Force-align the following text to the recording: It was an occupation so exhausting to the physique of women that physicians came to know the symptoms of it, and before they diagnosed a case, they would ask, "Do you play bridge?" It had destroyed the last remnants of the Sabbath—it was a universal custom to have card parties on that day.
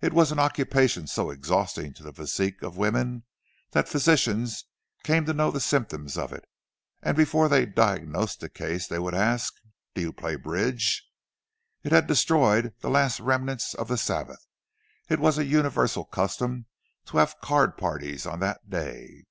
It 0.00 0.12
was 0.12 0.30
an 0.30 0.38
occupation 0.38 1.08
so 1.08 1.30
exhausting 1.30 1.92
to 1.94 2.04
the 2.04 2.12
physique 2.12 2.62
of 2.62 2.76
women 2.76 3.24
that 3.72 3.88
physicians 3.88 4.64
came 5.02 5.24
to 5.24 5.34
know 5.34 5.50
the 5.50 5.58
symptoms 5.58 6.16
of 6.16 6.32
it, 6.32 6.44
and 7.02 7.16
before 7.16 7.48
they 7.48 7.66
diagnosed 7.66 8.40
a 8.44 8.48
case, 8.48 8.86
they 8.86 9.00
would 9.00 9.12
ask, 9.12 9.54
"Do 9.92 10.02
you 10.02 10.12
play 10.12 10.36
bridge?" 10.36 11.08
It 11.82 11.90
had 11.90 12.06
destroyed 12.06 12.74
the 12.78 12.90
last 12.90 13.18
remnants 13.18 13.74
of 13.74 13.88
the 13.88 13.98
Sabbath—it 13.98 15.18
was 15.18 15.36
a 15.36 15.44
universal 15.44 16.04
custom 16.04 16.66
to 17.06 17.16
have 17.16 17.40
card 17.40 17.76
parties 17.76 18.24
on 18.24 18.38
that 18.38 18.70
day. 18.70 19.24